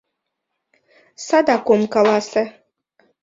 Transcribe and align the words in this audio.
Садак 1.25 1.67
ом 1.73 1.81
каласе. 1.93 2.43